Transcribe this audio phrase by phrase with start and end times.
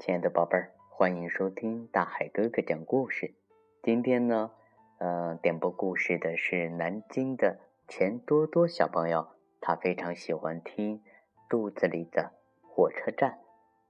[0.00, 3.34] 亲爱的宝贝儿，欢迎收听大海哥哥讲故事。
[3.82, 4.50] 今天呢，
[4.96, 9.28] 呃，点播故事的是南京的钱多多小朋友，
[9.60, 11.00] 他非常喜欢听
[11.50, 12.32] 《肚子里的
[12.62, 13.32] 火车站》。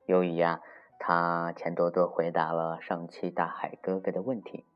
[0.07, 0.61] 由于呀，
[0.99, 4.67] 他钱多多回答了上期大海哥哥的问题，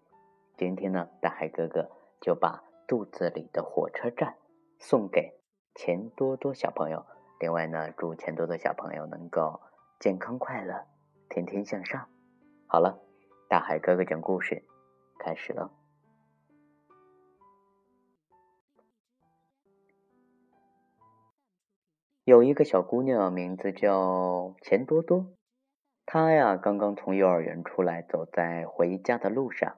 [0.56, 4.30] 今天呢，大海哥哥就把《肚子里的火车站》
[4.78, 5.40] 送给
[5.74, 7.04] 钱多多小朋友。
[7.40, 9.60] 另外呢，祝钱多多小朋友能够
[9.98, 10.86] 健康快乐，
[11.34, 12.08] 天天向上。
[12.68, 13.00] 好了，
[13.48, 14.62] 大海哥哥讲故事
[15.18, 15.72] 开始了。
[22.22, 25.26] 有一个小姑娘，名字叫钱多多。
[26.06, 29.76] 她呀，刚刚从幼儿园出来，走在回家的路上，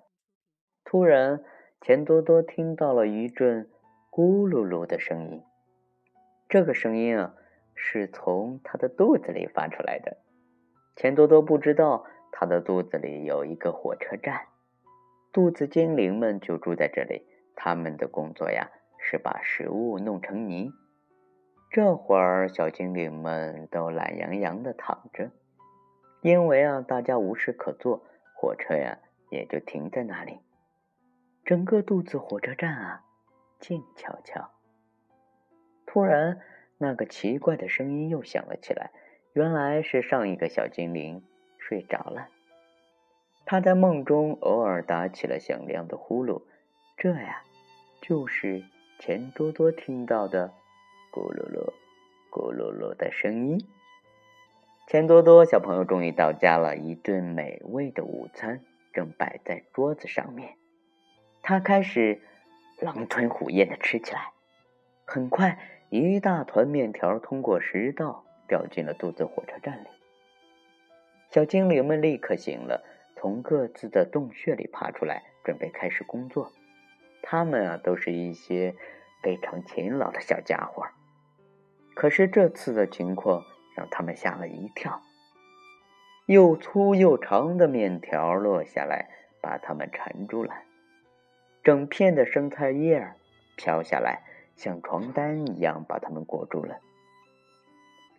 [0.85, 1.43] 突然，
[1.81, 3.71] 钱多多听到了一阵
[4.11, 5.43] 咕噜噜的声音。
[6.51, 7.35] 这个声音啊。
[7.79, 10.17] 是从她的肚子里发出来的。
[10.97, 14.47] 钱多多不知道，他的肚子里有一个火车站，
[15.31, 17.27] 肚子精灵们就住在这里。
[17.55, 20.73] 他们的工作呀，是把食物弄成泥。
[21.71, 25.31] 这会儿，小精灵们都懒洋洋的躺着，
[26.23, 28.03] 因为啊，大家无事可做，
[28.35, 28.99] 火车呀
[29.31, 30.41] 也就停在那里。
[31.45, 33.05] 整个肚子火车站啊，
[33.61, 34.51] 静悄悄。
[35.85, 36.41] 突然。
[36.79, 38.91] 那个奇怪的声音又响了起来，
[39.37, 41.23] 原来是上一个小精灵
[41.59, 42.29] 睡着了。
[43.45, 46.45] 他在梦中偶尔打起了响亮的呼噜，
[46.97, 47.43] 这呀，
[48.01, 48.65] 就是
[48.99, 50.55] 钱多多听到的
[51.13, 51.75] “咕噜噜，
[52.33, 53.61] 咕噜噜”的声音。
[54.87, 58.65] 钱多多小朋友终于到家了，一顿美味的午餐
[58.95, 60.55] 正摆在桌子上面，
[61.43, 62.23] 他开始
[62.81, 64.33] 狼吞虎咽的吃起来，
[65.05, 65.59] 很快。
[65.89, 69.89] 一大团面条通过食道掉进了肚子火车站里，
[71.31, 72.85] 小精灵们立刻醒了，
[73.17, 76.53] 从各自的洞穴里爬出来，准备开始工作。
[77.23, 78.75] 他们啊，都是一些
[79.23, 80.87] 非常勤劳的小家伙。
[81.95, 83.45] 可是这次的情况
[83.77, 85.03] 让他们吓了一跳，
[86.27, 89.09] 又粗又长的面条落下来，
[89.41, 90.55] 把他们缠住了。
[91.63, 93.13] 整片的生菜叶
[93.57, 94.23] 飘下来。
[94.57, 96.81] 像床单一样把它们裹住了，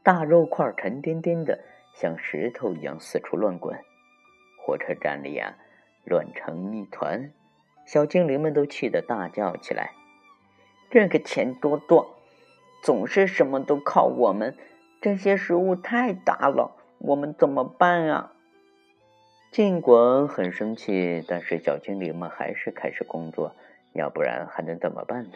[0.07, 1.59] 大肉块沉甸甸的，
[1.93, 3.77] 像石头一样四处乱滚。
[4.57, 5.57] 火车站里呀，
[6.05, 7.33] 乱成一团，
[7.85, 9.91] 小精灵们都气得大叫起来
[10.89, 12.15] ：“这个钱多多，
[12.81, 14.55] 总是什么都靠我们，
[15.01, 18.31] 这些食物太大了，我们怎么办啊？”
[19.51, 23.53] 尽管很生气，但是小精灵们还是开始工作，
[23.91, 25.31] 要不然还能怎么办呢？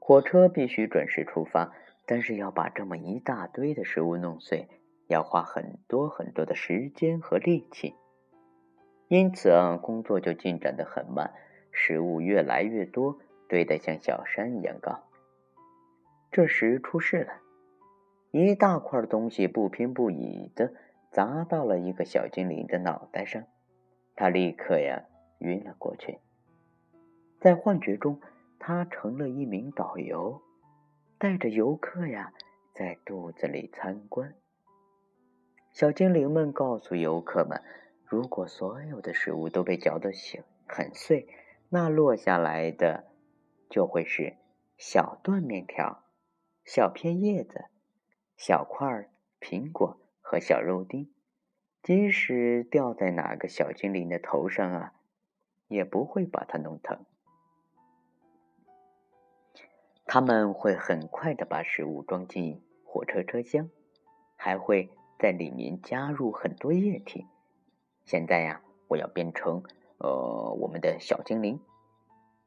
[0.00, 1.72] 火车必须准时出发，
[2.06, 4.68] 但是要把这么一大堆的食物弄碎，
[5.06, 7.94] 要花很多很多的时间和力气，
[9.08, 11.32] 因此啊，工作就进展得很慢，
[11.72, 15.04] 食物越来越多，堆得像小山一样高。
[16.30, 17.32] 这时出事了，
[18.30, 20.72] 一大块东西不偏不倚的
[21.10, 23.44] 砸到了一个小精灵的脑袋上，
[24.14, 25.04] 他立刻呀
[25.38, 26.18] 晕了过去，
[27.40, 28.20] 在幻觉中。
[28.66, 30.40] 他成了一名导游，
[31.18, 32.32] 带着游客呀，
[32.72, 34.34] 在肚子里参观。
[35.72, 37.62] 小精灵们告诉游客们，
[38.04, 41.28] 如果所有的食物都被嚼得醒很碎，
[41.68, 43.04] 那落下来的
[43.68, 44.36] 就会是
[44.76, 46.04] 小段面条、
[46.64, 47.64] 小片叶子、
[48.36, 49.08] 小块
[49.40, 51.12] 苹果和小肉丁。
[51.82, 54.94] 即使掉在哪个小精灵的头上啊，
[55.68, 57.04] 也不会把它弄疼。
[60.06, 63.70] 他们会很快的把食物装进火车车厢，
[64.36, 67.26] 还会在里面加入很多液体。
[68.04, 69.62] 现在呀，我要变成
[69.98, 71.58] 呃我们的小精灵。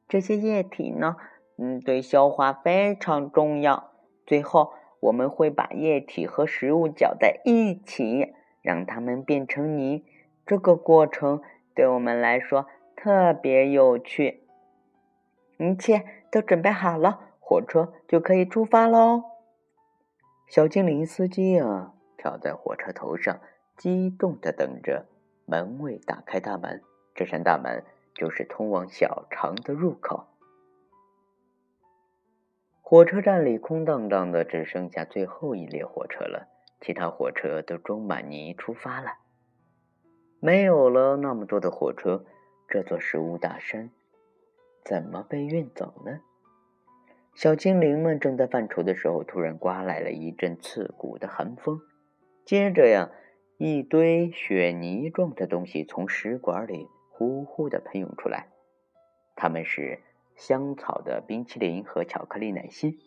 [0.07, 1.17] 这些液体呢，
[1.57, 3.91] 嗯，对消化非常重要。
[4.25, 10.05] 最后，我们会把液体和食物搅在一起，让它们变成泥。
[10.45, 11.41] 这个过程
[11.73, 14.43] 对我们来说特别有趣。
[15.57, 17.26] 一切都准备好了。
[17.49, 19.23] 火车就可以出发喽！
[20.49, 23.39] 小精灵司机啊，跳在火车头上，
[23.77, 25.05] 激动的等着
[25.45, 26.83] 门卫打开大门。
[27.15, 30.27] 这扇大门就是通往小肠的入口。
[32.81, 36.49] 火车站里空荡荡的，只剩下最后一列火车了。
[36.81, 39.19] 其他火车都装满泥出发了。
[40.41, 42.25] 没有了那么多的火车，
[42.67, 43.89] 这座食物大山
[44.83, 46.19] 怎么被运走呢？
[47.37, 51.79] 小精灵们正在犯愁的时候，突然刮来了一阵刺骨的寒风。
[52.43, 53.11] 接着呀，
[53.59, 58.47] 一堆雪泥状的东西从食管里呼呼的喷涌出来，
[59.35, 59.99] 它们是
[60.35, 62.97] 香草的冰淇淋和巧克力奶昔。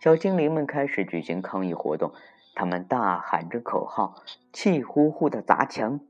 [0.00, 2.14] 小精灵们开始举行抗议活动，
[2.54, 4.14] 他们大喊着口号，
[4.54, 6.00] 气呼呼的砸墙，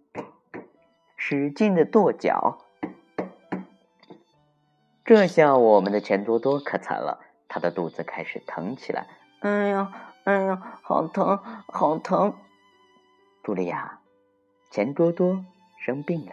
[1.16, 2.67] 使劲的跺脚。
[5.08, 9.06] 这下我们的钱多多可惨了，他的肚子开始疼起来。
[9.40, 12.34] 哎呀，哎呀，好疼，好疼！
[13.42, 14.00] 茱莉亚，
[14.70, 15.46] 钱多多
[15.78, 16.32] 生病了，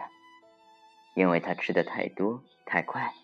[1.14, 3.14] 因为他吃的太多太快。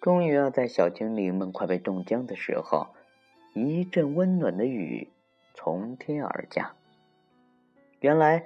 [0.00, 2.88] 终于要在小精灵们快被冻僵的时候，
[3.54, 5.12] 一阵温暖的雨
[5.54, 6.74] 从天而降。
[8.00, 8.44] 原来，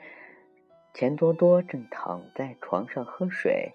[0.93, 3.73] 钱多多正躺在床上喝水，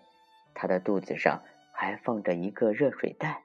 [0.53, 1.41] 他的肚子上
[1.75, 3.44] 还放着一个热水袋。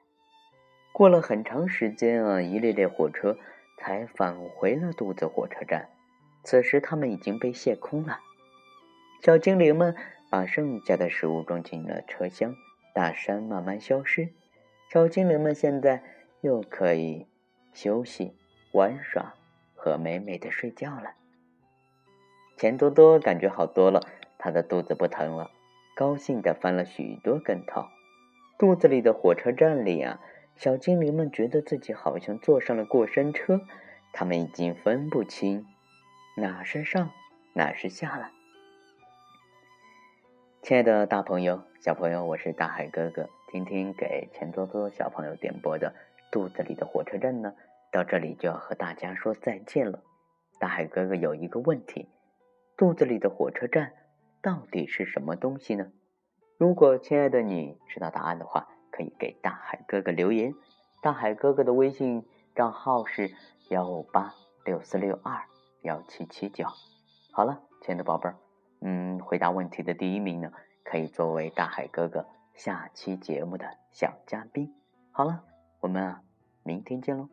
[0.93, 3.37] 过了很长时间啊，一列列火车
[3.77, 5.89] 才返回了肚子火车站。
[6.45, 8.21] 此时，他们已经被卸空了。
[9.23, 9.95] 小精灵们
[10.31, 12.55] 把剩下的食物装进了车厢，
[12.95, 14.29] 大山慢慢消失。
[14.89, 16.03] 小精灵们现在
[16.41, 17.27] 又可以
[17.73, 18.35] 休息、
[18.73, 19.35] 玩耍
[19.75, 21.15] 和美美的睡觉了。
[22.57, 24.01] 钱多多感觉好多了，
[24.39, 25.51] 他的肚子不疼了，
[25.95, 27.85] 高兴地翻了许多跟头。
[28.61, 30.21] 肚子里的火车站里啊，
[30.55, 33.63] 小精灵们觉得自己好像坐上了过山车，
[34.13, 35.65] 他们已经分不清。
[36.37, 37.11] 哪是上，
[37.55, 38.31] 哪是下了？
[40.61, 43.31] 亲爱的大朋友、小朋友，我是大海哥哥。
[43.51, 45.89] 今天给钱多多小朋友点播的
[46.31, 47.55] 《肚子里的火车站》呢，
[47.91, 50.03] 到这里就要和大家说再见了。
[50.59, 52.11] 大海哥哥有一个问题：
[52.77, 53.95] 肚子里的火车站
[54.43, 55.91] 到底是什么东西呢？
[56.61, 60.55] 如果亲爱的你知道答案的话，可以给大海哥哥留言。
[61.01, 62.23] 大海哥哥的微信
[62.55, 63.33] 账号是
[63.71, 64.35] 幺五八
[64.67, 65.41] 六四六二。
[65.81, 66.67] 幺七七九，
[67.33, 68.37] 好了，亲爱的宝贝儿，
[68.83, 70.53] 嗯，回答问题的第一名呢，
[70.85, 74.75] 可以作为大海哥哥下期节目的小嘉宾。
[75.13, 75.43] 好了，
[75.81, 76.21] 我们啊，
[76.63, 77.31] 明天见喽。